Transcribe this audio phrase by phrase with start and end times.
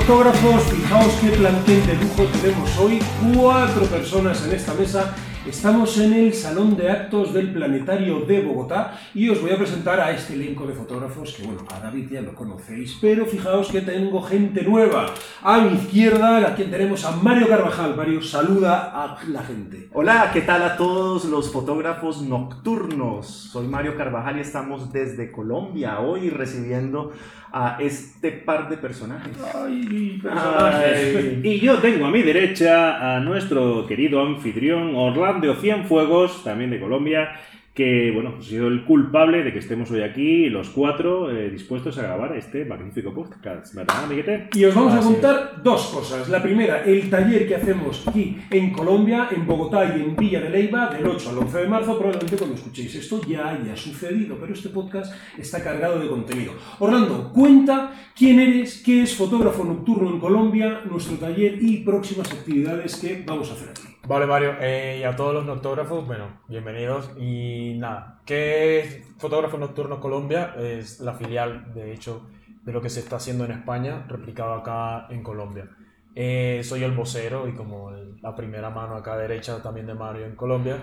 [0.00, 2.98] noctógrafos, fijaos qué plantel de lujo tenemos hoy.
[3.34, 5.14] Cuatro personas en esta mesa
[5.48, 9.98] Estamos en el Salón de Actos del Planetario de Bogotá y os voy a presentar
[9.98, 13.80] a este elenco de fotógrafos que, bueno, a David ya lo conocéis, pero fijaos que
[13.80, 15.06] tengo gente nueva.
[15.42, 17.96] A mi izquierda, a quien tenemos a Mario Carvajal.
[17.96, 19.88] Mario, saluda a la gente.
[19.94, 23.26] Hola, ¿qué tal a todos los fotógrafos nocturnos?
[23.26, 27.12] Soy Mario Carvajal y estamos desde Colombia hoy recibiendo
[27.52, 29.36] a este par de personajes.
[29.54, 31.44] Ay, personajes.
[31.44, 35.29] Y yo tengo a mi derecha a nuestro querido anfitrión Orlando
[35.60, 37.30] Cienfuegos, también de Colombia,
[37.74, 41.50] que bueno, pues ha sido el culpable de que estemos hoy aquí los cuatro eh,
[41.50, 44.48] dispuestos a grabar este magnífico podcast, ¿verdad, amiguete?
[44.54, 46.28] Y os vamos a contar dos cosas.
[46.28, 50.50] La primera, el taller que hacemos aquí en Colombia, en Bogotá y en Villa de
[50.50, 51.96] Leyva, del 8 al 11 de marzo.
[51.96, 56.52] Probablemente cuando escuchéis esto ya haya sucedido, pero este podcast está cargado de contenido.
[56.80, 62.96] Orlando, cuenta quién eres, qué es fotógrafo nocturno en Colombia, nuestro taller y próximas actividades
[62.96, 63.99] que vamos a hacer aquí.
[64.10, 67.12] Vale, Mario, eh, y a todos los noctógrafos, bueno, bienvenidos.
[67.16, 70.52] Y nada, ¿qué es Fotógrafo Nocturno Colombia?
[70.58, 72.26] Es la filial, de hecho,
[72.64, 75.68] de lo que se está haciendo en España, replicado acá en Colombia.
[76.16, 80.26] Eh, soy el vocero y como el- la primera mano acá derecha también de Mario
[80.26, 80.78] en Colombia.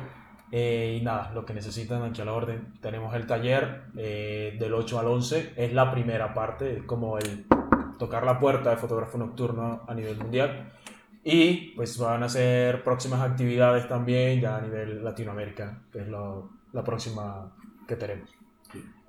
[0.50, 2.76] Eh, y nada, lo que necesitan aquí a la orden.
[2.82, 7.46] Tenemos el taller eh, del 8 al 11, es la primera parte, es como el
[8.00, 10.72] tocar la puerta de fotógrafo nocturno a nivel mundial.
[11.30, 16.50] Y pues van a ser próximas actividades también ya a nivel Latinoamérica, que es lo-
[16.74, 17.54] la próxima
[17.88, 18.30] que tenemos.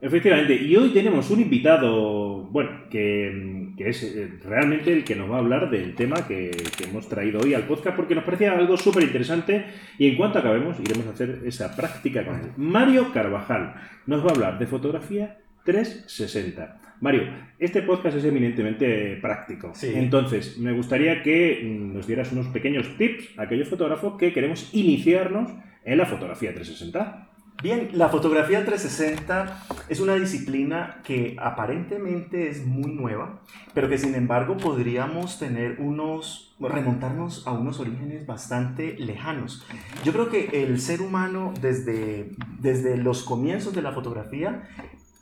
[0.01, 5.29] Efectivamente, y hoy tenemos un invitado, bueno, que, que es eh, realmente el que nos
[5.29, 8.53] va a hablar del tema que, que hemos traído hoy al podcast, porque nos parecía
[8.53, 9.67] algo súper interesante
[9.99, 12.53] y en cuanto acabemos iremos a hacer esa práctica con él.
[12.57, 13.75] Mario Carvajal
[14.07, 16.81] nos va a hablar de fotografía 360.
[17.01, 17.23] Mario,
[17.59, 19.73] este podcast es eminentemente práctico.
[19.75, 19.93] Sí.
[19.95, 24.71] Entonces, me gustaría que mm, nos dieras unos pequeños tips a aquellos fotógrafos que queremos
[24.73, 25.53] iniciarnos
[25.85, 27.29] en la fotografía 360.
[27.61, 33.41] Bien, la fotografía 360 es una disciplina que aparentemente es muy nueva,
[33.75, 39.67] pero que sin embargo podríamos tener unos, remontarnos a unos orígenes bastante lejanos.
[40.05, 44.69] Yo creo que el ser humano desde, desde los comienzos de la fotografía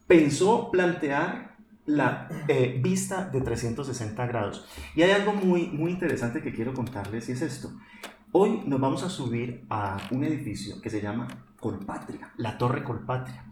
[0.06, 1.55] pensó plantear
[1.86, 4.66] la eh, vista de 360 grados.
[4.94, 7.70] Y hay algo muy, muy interesante que quiero contarles y es esto.
[8.32, 11.26] Hoy nos vamos a subir a un edificio que se llama
[11.58, 13.44] Colpatria, la Torre Colpatria.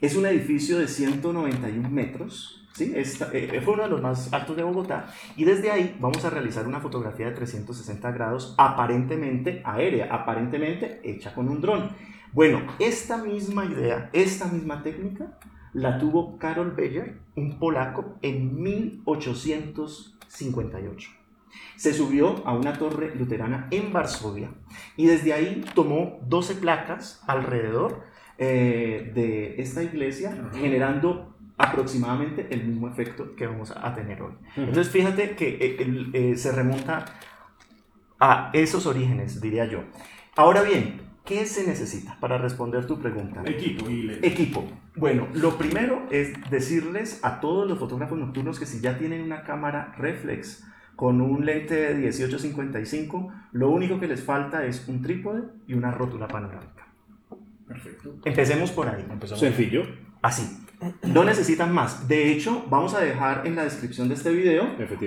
[0.00, 2.92] Es un edificio de 191 metros, ¿sí?
[2.96, 5.06] Esta- eh, fue uno de los más altos de Bogotá
[5.36, 11.32] y desde ahí vamos a realizar una fotografía de 360 grados aparentemente aérea, aparentemente hecha
[11.34, 11.90] con un dron.
[12.32, 15.38] Bueno, esta misma idea, esta misma técnica
[15.74, 21.10] la tuvo Karol Beyer, un polaco, en 1858.
[21.76, 24.50] Se subió a una torre luterana en Varsovia
[24.96, 28.02] y desde ahí tomó 12 placas alrededor
[28.38, 34.32] eh, de esta iglesia, generando aproximadamente el mismo efecto que vamos a tener hoy.
[34.56, 35.76] Entonces fíjate que eh,
[36.12, 37.04] eh, se remonta
[38.18, 39.84] a esos orígenes, diría yo.
[40.36, 43.42] Ahora bien, ¿qué se necesita para responder tu pregunta?
[43.44, 44.26] Equipo y lente.
[44.26, 44.64] Equipo.
[44.96, 49.42] Bueno, lo primero es decirles a todos los fotógrafos nocturnos que si ya tienen una
[49.42, 50.64] cámara reflex
[50.96, 55.90] con un lente de 1855, lo único que les falta es un trípode y una
[55.90, 56.86] rótula panorámica.
[57.66, 58.14] Perfecto.
[58.24, 59.04] Empecemos por ahí.
[59.10, 59.40] Empezamos.
[59.40, 59.82] Sencillo.
[60.22, 60.63] Así.
[61.02, 62.08] No necesitan más.
[62.08, 64.66] De hecho, vamos a dejar en la descripción de este video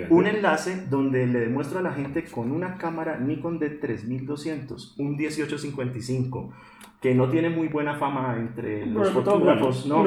[0.10, 5.16] un enlace donde le demuestro a la gente con una cámara Nikon de 3200, un
[5.16, 6.54] 1855,
[7.02, 10.06] que no tiene muy buena fama entre los Bueno, fotógrafos, ¿no?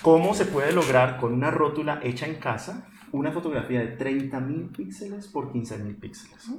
[0.00, 5.28] ¿Cómo se puede lograr con una rótula hecha en casa una fotografía de 30.000 píxeles
[5.28, 6.50] por 15.000 píxeles?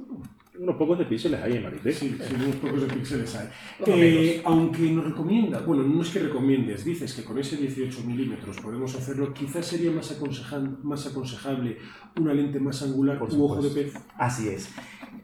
[0.56, 1.92] Unos pocos de píxeles ahí en Marité.
[1.92, 3.48] Sí, sí, unos pocos de píxeles hay.
[3.86, 8.60] Eh, aunque nos recomienda, bueno, no es que recomiendes, dices que con ese 18 milímetros
[8.60, 11.78] podemos hacerlo, quizás sería más, aconsejan- más aconsejable
[12.20, 13.94] una lente más angular Por u ojo de pez.
[14.16, 14.70] Así es.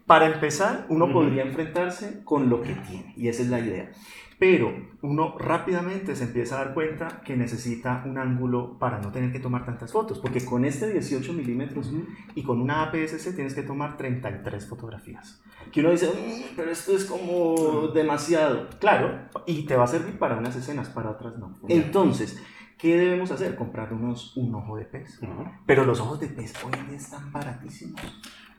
[0.06, 1.14] Para empezar, uno Ujú.
[1.14, 3.92] podría enfrentarse con lo que tiene, y esa es la idea.
[4.40, 4.72] Pero
[5.02, 9.38] uno rápidamente se empieza a dar cuenta que necesita un ángulo para no tener que
[9.38, 11.92] tomar tantas fotos, porque con este 18 milímetros
[12.34, 15.42] y con una APS-C tienes que tomar 33 fotografías.
[15.70, 18.70] Que uno dice, "Mm, pero esto es como demasiado.
[18.80, 21.58] Claro, y te va a servir para unas escenas, para otras no.
[21.68, 22.42] Entonces,
[22.80, 23.56] ¿Qué debemos hacer?
[23.56, 25.20] Comprar unos, un ojo de pez.
[25.66, 28.00] Pero los ojos de pez hoy en día están baratísimos.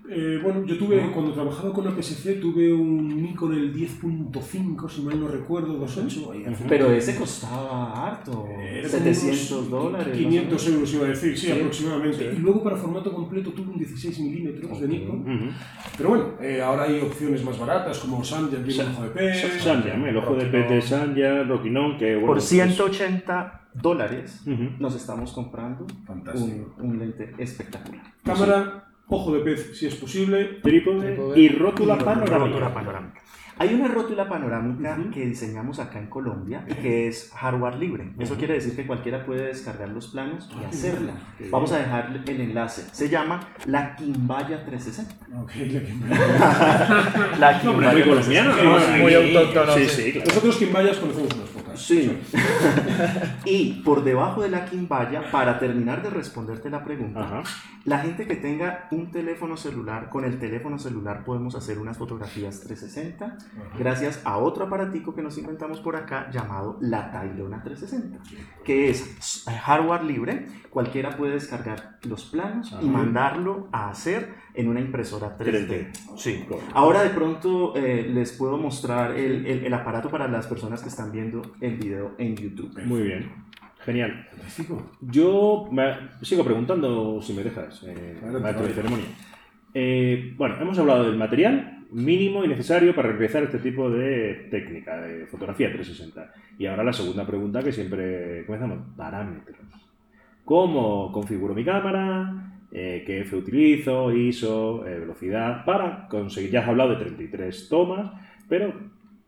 [0.09, 1.12] Eh, bueno, yo tuve, ¿No?
[1.13, 6.31] cuando trabajaba con APS-C, tuve un Nikon el 10.5, si mal no recuerdo, 2.8.
[6.33, 8.31] ahí hace- Pero ese costaba harto.
[8.31, 10.18] Como 700 unos dólares.
[10.18, 10.68] 500 más o menos.
[10.75, 12.18] euros iba a decir, sí, Sí, aproximadamente.
[12.31, 12.36] sí.
[12.38, 14.92] Y luego para formato completo tuve un 16 milímetros de Ok.
[14.92, 15.19] Nikon.
[15.21, 15.45] Ujú.
[15.98, 18.21] Pero bueno, eh, ahora hay opciones más baratas como
[18.65, 19.62] tiene un ojo de pez.
[19.63, 24.71] Sanjam, el ojo de pez de Sanjam, Roquinón, que bueno, Por pues- 180 dólares Ujú.
[24.80, 25.86] nos estamos comprando
[26.36, 28.04] un, un lente espectacular.
[28.24, 30.59] Cámara, ojo de pez si es posible.
[30.63, 32.37] Trípode y rótula panorámica.
[32.37, 33.21] rótula panorámica.
[33.57, 38.11] Hay una rótula panorámica que diseñamos acá en Colombia y que es hardware libre.
[38.17, 41.13] Eso quiere decir que cualquiera puede descargar los planos y Ah, hacerla.
[41.51, 42.83] Vamos a dejar el enlace.
[42.91, 45.13] Se llama la Quimbaya 360.
[45.39, 48.79] Ok, la que- La Hombre, muy colombiano, Sí, ¿no?
[48.79, 50.11] sí, muy autóctono, Sí, sí.
[50.13, 50.27] claro.
[50.29, 51.50] Nosotros quien vayas conocemos pocas.
[51.75, 52.19] Sí.
[53.45, 57.44] y por debajo de la quimbaya, para terminar de responderte la pregunta, Ajá.
[57.85, 62.62] la gente que tenga un teléfono celular, con el teléfono celular podemos hacer unas fotografías
[62.62, 63.38] 360
[63.77, 68.19] gracias a otro aparatico que nos inventamos por acá llamado la Tailona 360,
[68.63, 74.80] que es hardware libre, cualquiera puede descargar los planos y mandarlo a hacer en una
[74.80, 75.68] impresora 3D.
[75.68, 75.88] 3D.
[76.18, 76.45] Sí.
[76.74, 80.89] Ahora de pronto eh, les puedo mostrar el, el- el aparato para las personas que
[80.89, 82.77] están viendo el video en YouTube.
[82.86, 83.31] Muy bien.
[83.86, 84.27] Genial.
[85.01, 89.06] Yo me sigo preguntando si me dejas, eh, maestro de ceremonia.
[89.74, 95.01] Eh, bueno, hemos hablado del material mínimo y necesario para realizar este tipo de técnica
[95.01, 96.31] de fotografía 360.
[96.59, 99.57] Y ahora la segunda pregunta que siempre comenzamos, parámetros.
[100.45, 102.50] ¿Cómo configuro mi cámara?
[102.71, 104.13] Eh, ¿Qué F utilizo?
[104.13, 108.12] ISO, eh, velocidad, para conseguir, ya has hablado de 33 tomas,
[108.47, 108.73] pero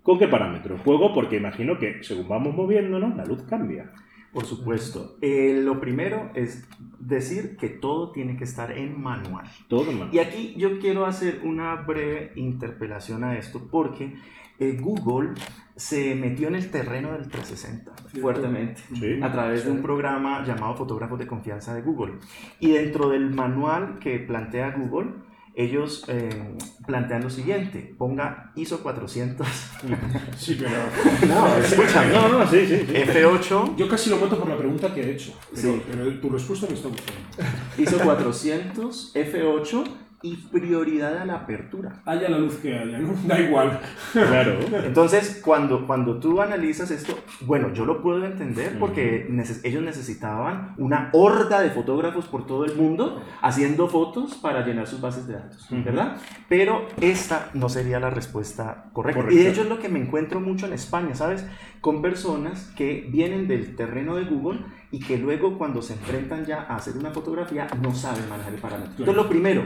[0.01, 1.13] ¿con qué parámetros juego?
[1.13, 3.91] Porque imagino que según vamos moviéndonos, la luz cambia.
[4.33, 5.15] Por supuesto.
[5.21, 6.67] Eh, lo primero es
[6.99, 9.45] decir que todo tiene que estar en manual.
[9.67, 10.11] Todo en mano.
[10.13, 14.15] Y aquí yo quiero hacer una breve interpelación a esto porque
[14.59, 15.31] eh, Google
[15.75, 17.91] se metió en el terreno del 360
[18.21, 19.19] fuertemente Sí.
[19.21, 22.13] a través de un programa llamado Fotógrafos de Confianza de Google.
[22.59, 25.11] Y dentro del manual que plantea Google,
[25.55, 26.55] ellos eh,
[26.87, 29.47] plantean lo siguiente, ponga ISO 400,
[30.37, 30.71] Sí, pero.
[31.27, 32.77] no, escúchame, No, no, sí, sí.
[32.87, 32.93] sí.
[32.93, 35.33] F8, Yo casi lo mato por la pregunta que he hecho.
[35.53, 35.81] Pero, Sí.
[35.89, 37.21] pero tu respuesta me está gustando.
[37.77, 39.83] ISO 400, F8
[40.23, 42.01] y prioridad a la apertura.
[42.05, 43.13] Haya la luz que haya, ¿no?
[43.27, 43.79] Da igual.
[44.13, 44.57] Claro.
[44.85, 50.75] Entonces, cuando, cuando tú analizas esto, bueno, yo lo puedo entender porque neces- ellos necesitaban
[50.77, 55.33] una horda de fotógrafos por todo el mundo haciendo fotos para llenar sus bases de
[55.33, 55.67] datos.
[55.69, 56.17] ¿verdad?
[56.47, 59.21] Pero esta no sería la respuesta correcta.
[59.21, 59.39] Correcta.
[59.41, 61.45] Y de hecho es lo que me encuentro mucho en España, ¿sabes?
[61.81, 66.61] Con personas que vienen del terreno de Google y que luego cuando se enfrentan ya
[66.69, 68.91] a hacer una fotografía no saben manejar el parámetro.
[68.99, 69.63] Entonces, lo primero,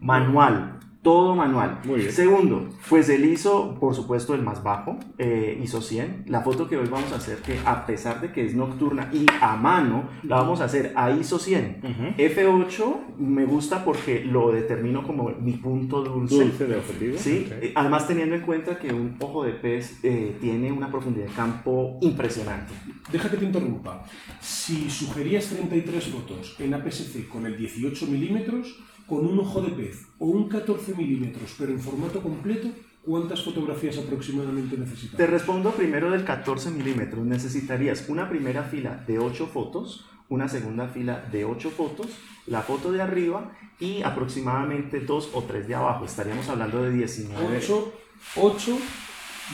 [0.00, 0.72] manual.
[1.02, 1.78] Todo manual.
[1.84, 2.10] Muy bien.
[2.10, 6.24] Segundo, pues el ISO, por supuesto, el más bajo, eh, ISO 100.
[6.26, 9.24] La foto que hoy vamos a hacer, que a pesar de que es nocturna y
[9.40, 11.80] a mano, la vamos a hacer a ISO 100.
[11.84, 12.02] Ujú.
[12.20, 16.34] F8 me gusta porque lo determino como mi punto dulce.
[16.42, 17.16] Dulce de objetivo.
[17.18, 17.52] Sí, Ok.
[17.62, 21.32] eh, además teniendo en cuenta que un ojo de pez eh, tiene una profundidad de
[21.34, 22.72] campo impresionante.
[23.12, 24.02] Deja que te interrumpa.
[24.40, 30.06] Si sugerías 33 fotos en APS-C con el 18 milímetros, con un ojo de pez
[30.18, 32.68] o un 14 milímetros, pero en formato completo,
[33.04, 35.16] ¿cuántas fotografías aproximadamente necesitas?
[35.16, 37.24] Te respondo primero del 14 milímetros.
[37.24, 42.08] Necesitarías una primera fila de 8 fotos, una segunda fila de 8 fotos,
[42.46, 46.04] la foto de arriba y aproximadamente 2 o 3 de abajo.
[46.04, 47.58] Estaríamos hablando de 19.
[47.58, 47.92] 8,
[48.36, 48.78] 8,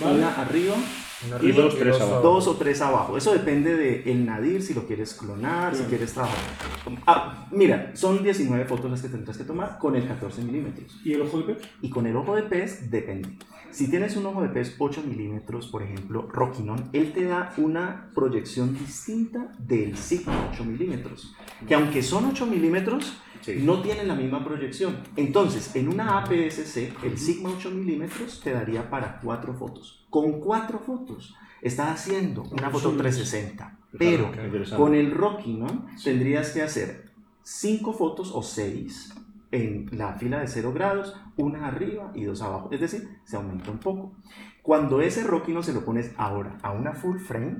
[0.00, 0.18] ¿vale?
[0.18, 0.74] Una arriba,
[1.40, 2.20] Y dos, tres abajo.
[2.20, 3.16] dos o tres abajo.
[3.16, 6.38] Eso depende del el nadir, si lo quieres clonar, si quieres trabajar.
[7.06, 11.00] Ah, mira, son 19 fotos las que tendrás que tomar con el 14 milímetros.
[11.04, 11.62] ¿Y el ojo de pez?
[11.80, 13.30] Y con el ojo de pez depende.
[13.70, 18.10] Si tienes un ojo de pez 8 milímetros, por ejemplo, Rockinon, él te da una
[18.14, 21.34] proyección distinta del Sigma 8 milímetros.
[21.66, 23.60] Que aunque son 8 milímetros, Sí.
[23.62, 24.98] no tienen la misma proyección.
[25.16, 30.06] Entonces, en una APS-C, el Sigma 8 milímetros te daría para 4 fotos.
[30.10, 33.78] Con 4 fotos estás haciendo una foto 360.
[33.98, 34.30] Pero
[34.78, 37.10] con el Rockinon tendrías que hacer
[37.42, 39.12] 5 fotos o 6
[39.50, 42.68] en la fila de 0 grados, una arriba y dos abajo.
[42.72, 44.14] Es decir, se aumenta un poco.
[44.62, 47.56] Cuando ese Rockinon se lo pones ahora a una full frame,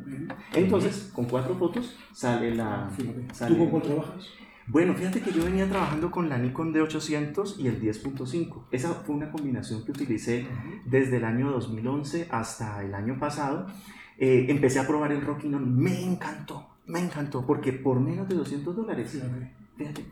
[0.54, 2.88] entonces con 4 fotos sale la...
[3.32, 4.26] Sale- ¿Tú con cuál trabajas?
[4.69, 8.64] Bueno, fíjate que yo venía trabajando con la Nikon D800 y el 10.5.
[8.71, 10.47] Esa fue una combinación que utilicé
[10.87, 13.66] desde el año 2011 hasta el año pasado.
[14.19, 16.69] Eh, empecé a probar el Rockinon, me encantó.
[16.87, 19.21] Me encantó porque por menos de 200 dólares.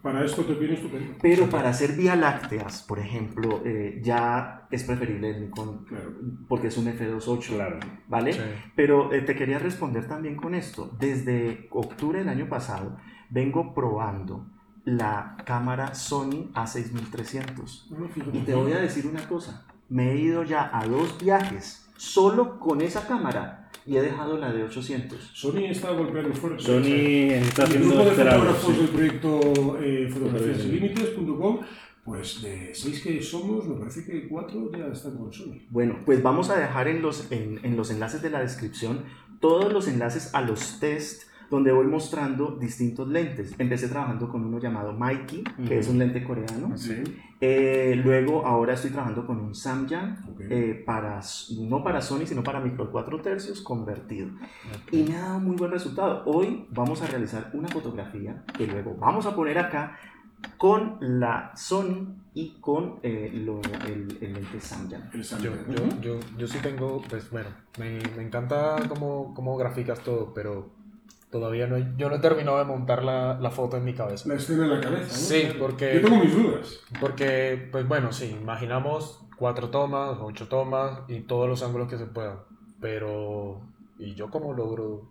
[0.02, 1.14] Para esto te viene estupendo.
[1.23, 6.12] Pero para hacer vía lácteas, por ejemplo, eh, ya es preferible el Nikon Claro.
[6.49, 7.78] porque es un F28, Claro.
[8.09, 8.33] ¿vale?
[8.33, 8.40] Sí.
[8.75, 10.97] Pero eh, te quería responder también con esto.
[10.99, 12.97] Desde octubre del año pasado
[13.30, 14.46] vengo probando
[14.84, 17.90] la cámara Sony A6300.
[17.90, 18.38] No, fíjate.
[18.38, 19.66] Y te voy a decir una cosa.
[19.88, 24.52] Me he ido ya a dos viajes solo con esa cámara y he dejado la
[24.52, 25.30] de 800.
[25.34, 26.62] Sony está golpeando fuerte.
[26.62, 28.80] Sony está El haciendo grupo de fotógrafos sí.
[28.80, 29.40] del proyecto
[29.80, 31.60] eh, Fotografías fotografiaslimites.com,
[32.04, 35.62] pues de seis que somos, me parece que cuatro ya están con Sony.
[35.70, 39.04] Bueno, pues vamos a dejar en los, en, en los enlaces de la descripción
[39.40, 43.54] todos los enlaces a los test donde voy mostrando distintos lentes.
[43.59, 46.78] Empecé trabajando con uno llamado Mikey, que es un lente coreano.
[46.78, 47.02] Sí.
[47.40, 50.40] Eh, luego, ahora estoy trabajando con un Samyang, Ok.
[50.49, 51.21] eh, para,
[51.59, 54.28] no para Sony, sino para micro 4 tercios convertido.
[54.92, 56.23] Y me ha dado muy buen resultado.
[56.26, 59.97] Hoy vamos a realizar una fotografía que luego vamos a poner acá
[60.57, 65.11] con la Sony y con eh, lo- el, el lente Samyang.
[65.12, 65.66] El Yo, Samyang.
[65.66, 66.00] yo, Ujú.
[66.00, 70.71] yo, yo sí tengo, pues bueno, me, me encanta cómo, cómo graficas todo, pero
[71.30, 74.28] todavía no he, yo no he terminado de montar la, la foto en mi cabeza.
[74.28, 75.16] La escena en la cabeza, ¿no?
[75.16, 76.80] Sí, porque- Yo tengo mis dudas.
[77.00, 82.06] Porque, pues bueno, sí, imaginamos cuatro tomas, ocho tomas y todos los ángulos que se
[82.06, 82.38] puedan,
[82.80, 83.60] pero
[83.99, 85.02] ¿y yo cómo logro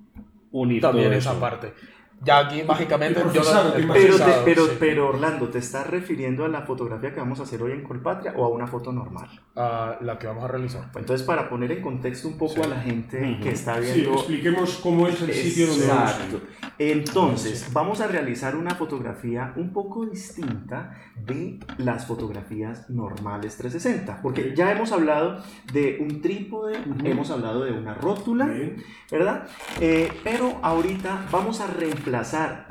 [0.52, 1.40] Unir también todo esa eso.
[1.40, 1.74] parte?
[2.22, 4.72] Ya aquí mágicamente yo no, Pero, te- pero, sí.
[4.80, 8.34] pero Orlando, ¿te estás refiriendo a la fotografía que vamos a hacer hoy en Colpatria
[8.36, 9.28] o a una foto normal?
[9.56, 10.90] a la que vamos a realizar.
[10.92, 12.62] Pues Entonces, para poner en contexto un poco Sí.
[12.62, 13.44] a la gente Ujú.
[13.44, 16.12] que está Sí, viendo expliquemos cómo es el sitio donde vamos.
[16.12, 16.40] Exacto.
[16.78, 20.96] Entonces, vamos a realizar una fotografía un poco distinta
[21.26, 27.06] de las fotografías normales 360, porque ya hemos hablado de un trípode, Ujú.
[27.06, 28.78] hemos hablado de una rótula, Bien.
[29.12, 29.44] ¿verdad?
[29.82, 32.09] Eh, pero ahorita vamos a reemplazar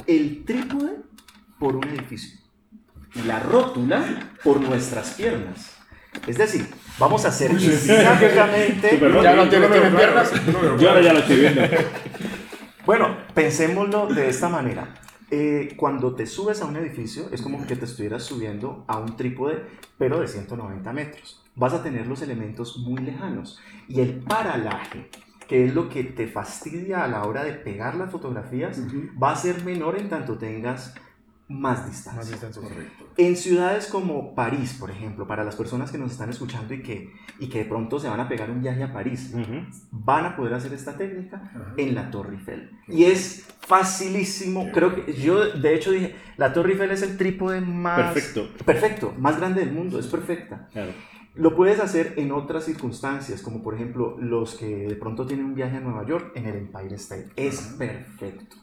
[0.06, 0.96] el trípode
[1.58, 2.38] por un edificio
[3.14, 5.74] y la rótula por nuestras piernas.
[6.26, 6.66] Es decir,
[6.98, 10.32] vamos a hacer Súper Ya no Yo tiene- lo veo tiene claro, piernas.
[10.46, 10.88] yo lo veo Yo claro.
[10.90, 11.62] ahora ya lo estoy viendo.
[12.86, 14.94] Bueno, pensémoslo de esta manera.
[15.30, 19.14] Eh, cuando te subes a un edificio es como que te estuvieras subiendo a un
[19.16, 19.62] trípode,
[19.98, 21.42] pero de 190 metros.
[21.54, 23.60] Vas a tener los elementos muy lejanos.
[23.88, 25.10] Y el paralaje,
[25.48, 28.80] que es lo que te fastidia a la hora de pegar las fotografías,
[29.20, 30.94] va a ser menor en tanto tengas
[31.48, 32.20] más distancia.
[32.20, 32.60] Más distancia.
[32.60, 33.06] Correcto.
[33.16, 37.14] En ciudades como París, por ejemplo, para las personas que nos están escuchando y que,
[37.38, 39.64] y que de pronto se van a pegar un viaje a París, Ujú.
[39.90, 42.70] van a poder hacer esta técnica en la Torre Eiffel.
[42.86, 44.70] Y es facilísimo.
[44.72, 48.12] Creo que yo, de hecho, dije, la Torre Eiffel es el trípode más...
[48.12, 48.48] Perfecto.
[48.66, 50.68] Perfecto, más grande del mundo, es perfecta.
[50.72, 50.92] Claro.
[51.38, 55.54] Lo puedes hacer en otras circunstancias, como por ejemplo los que de pronto tienen un
[55.54, 57.28] viaje a Nueva York en el Empire State.
[57.36, 58.56] Es perfecto.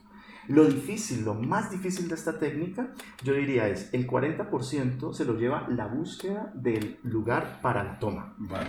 [0.48, 2.90] Lo difícil, lo más difícil de esta técnica,
[3.24, 8.36] yo diría es el 40% se lo lleva la búsqueda del lugar para la toma.
[8.38, 8.68] Vale.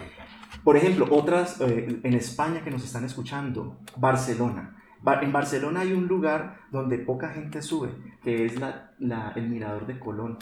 [0.64, 4.76] Por ejemplo, otras eh, en España que nos están escuchando, Barcelona.
[5.02, 7.90] Ba- En Barcelona hay un lugar donde poca gente sube,
[8.22, 10.38] que es la, la- el mirador de Colón.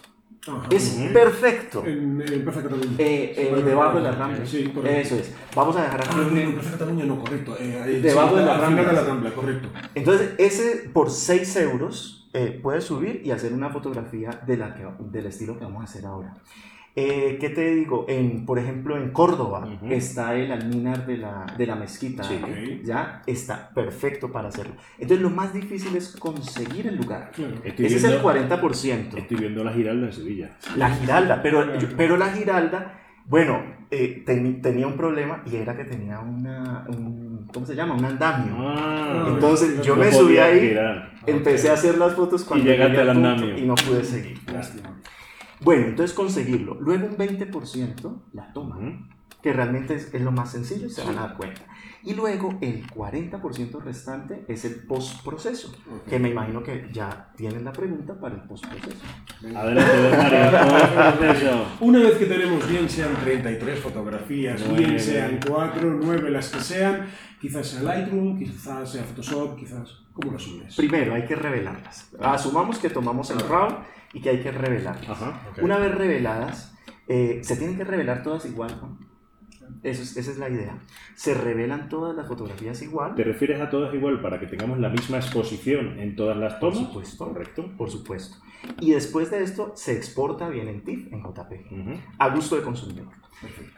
[0.47, 0.69] Ajá.
[0.71, 1.13] Es Ujú.
[1.13, 1.85] perfecto.
[1.87, 2.85] En, en Cataluña.
[2.99, 4.49] Eh, eh, Bueno, debajo de bueno, las Ramblas.
[4.49, 4.99] Sí, correcto.
[5.01, 5.35] Eso es.
[5.55, 7.57] Vamos a dejar Ah, aquí no, en Cataluña no, correcto.
[7.59, 9.69] Eh, eh, Debajo sí, de al final de la Rambla, correcto.
[9.95, 14.87] Entonces, ese por 6 euros eh, puedes subir y hacer una fotografía de la que,
[14.99, 16.35] del estilo que vamos a hacer ahora.
[16.97, 18.07] Eh, ¿Qué te digo?
[18.09, 19.93] En, por ejemplo, en Córdoba Ujú.
[19.93, 22.23] está el alminar de la, de la mezquita.
[22.23, 22.41] Sí.
[22.85, 24.75] Ya está perfecto para hacerlo.
[24.99, 27.33] Entonces, lo más difícil es conseguir el lugar.
[27.35, 27.55] Claro.
[27.65, 29.17] Ese es el viendo, 40%.
[29.19, 30.57] estoy viendo la Giralda en Sevilla.
[30.77, 33.61] La Giralda, pero, yo- pero la Giralda, bueno,
[33.91, 37.95] eh, teni- tenía un problema y era que tenía una, un, ¿cómo se llama?
[37.95, 38.55] Un andamio.
[38.57, 41.13] Ah, Entonces yo me subí ahí, girar.
[41.27, 43.59] empecé a hacer las fotos cuando llegaste llegué al andamio.
[43.59, 44.39] y no pude seguir.
[44.53, 44.91] Lástima.
[45.65, 46.75] Bueno, entonces conseguirlo.
[46.81, 48.93] Luego un 20% la toma, Ujú.
[49.43, 51.63] que realmente es, es lo más sencillo y se van a dar cuenta.
[52.03, 56.09] Y luego el 40% restante es el postproceso, Ok.
[56.11, 59.03] que me imagino que ya tienen la pregunta para el postproceso.
[59.55, 59.91] Adelante.
[61.81, 64.85] Una vez que tenemos bien sean 33 fotografías, Nueve.
[64.87, 67.07] bien sean 4, 9, las que sean,
[67.41, 70.01] quizás sea Lightroom, quizás sea Photoshop, quizás...
[70.13, 70.77] ¿Cómo lo subes?
[70.77, 72.09] Primero hay que revelarlas.
[72.21, 73.79] Asumamos que tomamos el RAW
[74.15, 75.11] y que hay que revelarlas.
[75.11, 75.43] Ajá.
[75.61, 76.75] Una vez reveladas,
[77.09, 78.79] eh, se tienen que revelar todas igual.
[78.81, 79.14] ¿no?
[79.85, 80.77] Eso es- esa es la idea.
[81.15, 83.15] Se revelan todas las fotografías igual.
[83.15, 86.73] ¿Te refieres a todas igual para que tengamos la misma exposición en todas las Por
[86.73, 86.89] tomas?
[86.89, 87.29] supuesto.
[87.29, 87.71] Correcto.
[87.77, 88.37] Por supuesto.
[88.81, 93.09] Y después de esto se exporta bien en TIFF, en JPG, a gusto del consumidor.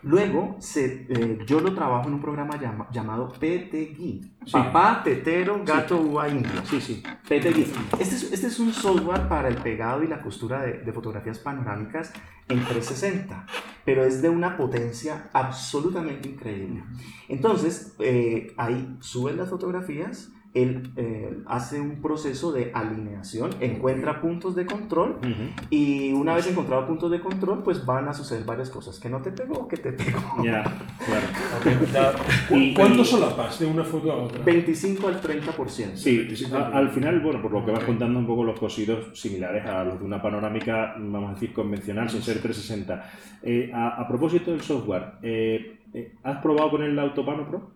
[0.03, 4.21] Luego, se, eh, yo lo trabajo en un programa llama- llamado PTGui.
[4.45, 4.53] Sí.
[4.53, 6.65] Papá, tetero, gato, uva, indio.
[6.65, 7.03] Sí, sí.
[7.29, 7.63] PTGui.
[7.99, 11.39] Este es, este es un software para el pegado y la costura de, de fotografías
[11.41, 12.13] panorámicas
[12.49, 13.45] en 360,
[13.85, 15.31] pero es de una potencia
[15.97, 16.83] absolutamente increíble.
[17.29, 24.57] Entonces, eh, ahí suben las fotografías, él eh, hace un proceso de alineación, encuentra puntos
[24.57, 25.51] de control Ujú.
[25.69, 28.99] y una vez encontrado puntos de control, pues van a suceder varias cosas.
[28.99, 30.19] Que no te pegó, que te pegó.
[30.43, 31.27] Ya, claro.
[31.59, 34.43] Ok, ya- Y- ¿Cuánto y- solapas de una foto a otra?
[34.45, 35.95] 25 al 30%.
[35.99, 39.19] Sí, sí, a- al final, bueno, por lo que vas contando un poco los cosidos
[39.21, 43.05] similares a los de una panorámica, vamos a decir, convencional, sin ser 360.
[43.43, 47.71] Eh, a, a propósito del software, eh, eh, ¿has probado con el Autopano Pro?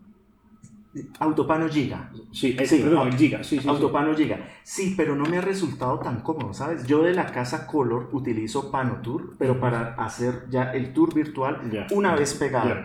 [1.19, 2.11] Autopano Giga.
[2.31, 3.63] Sí, eh, Sí, perdón, el Giga, sí, sí.
[3.63, 3.69] sí.
[3.69, 4.39] Autopano Giga.
[4.63, 6.85] Sí, pero no me ha resultado tan cómodo, ¿sabes?
[6.85, 11.61] Yo de la casa Color utilizo Panotour, pero para hacer ya el tour virtual
[11.91, 12.75] una vez pegado.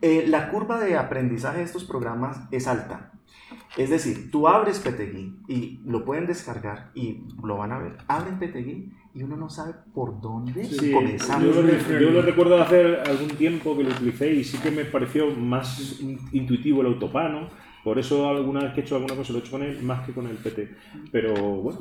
[0.00, 3.12] Eh, la curva de aprendizaje de estos programas es alta.
[3.76, 7.96] Es decir, tú abres PTGui y lo pueden descargar y lo van a ver.
[8.08, 11.40] Abren PTGui y uno no sabe por dónde Sí, comenzar.
[11.42, 14.84] yo, lo, yo lo recuerdo hace algún tiempo que lo utilicé y sí que me
[14.84, 17.48] pareció más in- intuitivo el autopano.
[17.84, 20.04] Por eso alguna vez que he hecho alguna cosa lo he hecho con él más
[20.06, 20.68] que con el PT.
[21.12, 21.78] Pero bueno,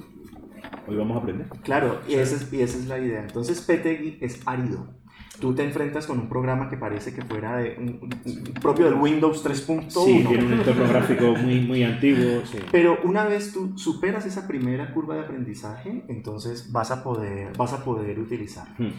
[0.87, 1.47] hoy vamos a aprender.
[1.63, 3.21] Claro, y esa, es, y esa es la idea.
[3.21, 4.93] Entonces, PTGui es árido.
[5.39, 8.95] Tú te enfrentas con un programa que parece que fuera de un- un- propio del
[8.95, 9.89] Windows 3.1.
[10.05, 12.41] Sí, tiene un entorno gráfico muy, muy antiguo.
[12.45, 12.59] Sí.
[12.71, 17.73] Pero una vez tú superas esa primera curva de aprendizaje, entonces vas a poder, vas
[17.73, 18.67] a poder utilizar.
[18.77, 18.91] Hmm.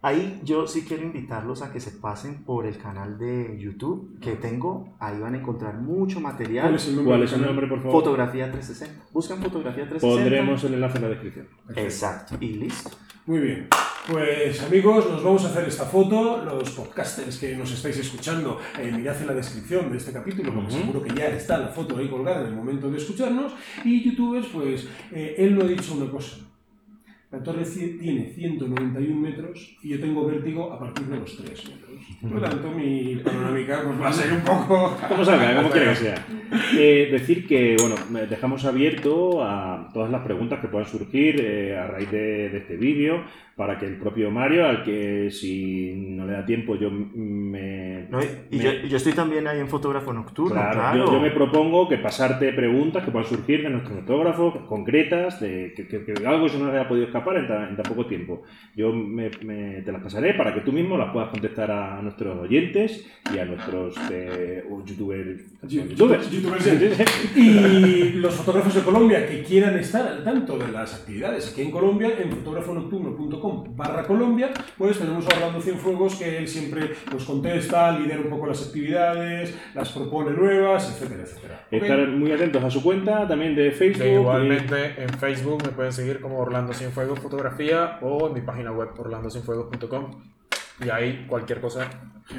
[0.00, 4.36] Ahí yo sí quiero invitarlos a que se pasen por el canal de YouTube que
[4.36, 4.94] tengo.
[5.00, 6.66] Ahí van a encontrar mucho material.
[6.66, 7.10] ¿Cuál es el nombre?
[7.10, 7.92] ¿Cuál del es el nombre, por favor?
[7.92, 9.06] Fotografía 360.
[9.12, 10.22] Buscan fotografía 360.
[10.22, 11.48] Pondremos el enlace en la descripción.
[11.74, 12.36] Exacto.
[12.40, 12.90] Y listo.
[13.26, 13.66] Muy bien.
[14.08, 16.42] Pues amigos, nos vamos a hacer esta foto.
[16.42, 20.72] Los podcasters que nos estáis escuchando, eh, mirad en la descripción de este capítulo, porque
[20.72, 23.52] seguro que ya está la foto ahí colgada en el momento de escucharnos.
[23.84, 26.38] Y youtubers, pues eh, él no ha dicho una cosa.
[27.30, 27.62] La torre
[28.00, 31.88] tiene 191 metros y yo tengo vértigo a partir de los 3 metros.
[32.22, 34.96] Por lo tanto, mi panorámica pues, va a ser un poco...
[35.08, 36.26] Como salga, como quiera que sea.
[36.78, 41.86] Eh, decir que, bueno, dejamos abierto a todas las preguntas que puedan surgir eh, a
[41.86, 43.22] raíz de, de este vídeo
[43.56, 48.06] para que el propio Mario, al que si no le da tiempo yo me...
[48.08, 48.20] ¿No?
[48.50, 50.54] Y, me- yo, y yo estoy también ahí en fotógrafo nocturno.
[50.54, 54.54] Claro, Claro, Yo, yo me propongo que pasarte preguntas que puedan surgir de nuestros fotógrafos,
[54.68, 57.84] concretas, de que, que- que algo se nos haya podido escapar en, tan- en tan
[57.84, 58.42] poco tiempo.
[58.74, 62.36] Yo me- me- te las pasaré para que tú mismo las puedas contestar a nuestros
[62.38, 65.42] oyentes y a nuestros eh, youtubers.
[65.62, 67.40] Youtubers, youtubers, sí.
[67.40, 71.70] Y los fotógrafos de Colombia que quieran estar al tanto de las actividades aquí en
[71.70, 77.98] Colombia, en fotógrafonocturno.com barra Colombia, pues tenemos a Orlando Cienfuegos que él siempre nos contesta,
[77.98, 81.66] lidera un poco las actividades, las propone nuevas, etcétera, etcétera.
[81.70, 84.02] Estar muy atentos a su cuenta también de Facebook.
[84.02, 88.40] Que eh, igualmente en Facebook me pueden seguir como Orlando Cienfuegos Fotografía o en mi
[88.40, 90.10] página web orlandocienfuegos.com
[90.84, 91.90] y ahí cualquier cosa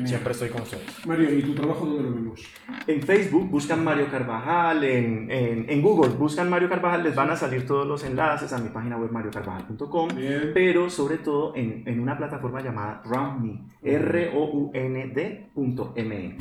[0.06, 1.06] siempre estoy con ustedes.
[1.06, 2.42] Mario, ¿y tu trabajo dónde lo vemos?
[2.88, 7.36] En Facebook buscan Mario Carvajal, en, en, en Google buscan Mario Carvajal, les van a
[7.36, 10.10] salir todos los enlaces a mi página web mariocarvajal.com,
[10.54, 15.58] pero sobre todo en, en una plataforma llamada RoundMe, R-O-U-N-D.me.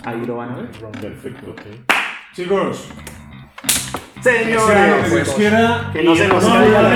[0.05, 0.71] Ahí lo van a ver.
[1.01, 1.55] Perfecto.
[2.35, 2.93] Chicos,
[4.23, 5.91] Señores, que Dios quiera.
[5.93, 6.89] que no se nos No, caiga la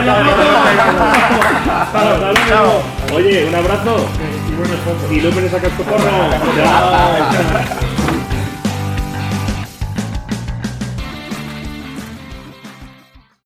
[2.32, 2.82] luego.
[3.14, 4.06] Oye, un abrazo
[4.50, 5.12] Y buenas fotos.
[5.12, 5.84] y no me sacar tu.
[5.84, 6.00] Chao.